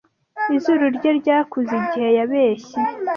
[0.55, 2.79] Izuru rye ryakuze igihe yabeshye